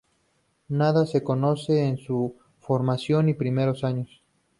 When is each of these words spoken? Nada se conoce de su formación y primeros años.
Nada 0.69 1.05
se 1.05 1.21
conoce 1.23 1.73
de 1.73 1.95
su 1.97 2.35
formación 2.59 3.29
y 3.29 3.35
primeros 3.35 3.83
años. 3.83 4.23